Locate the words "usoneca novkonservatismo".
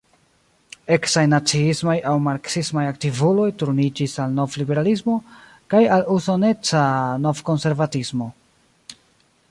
6.17-8.31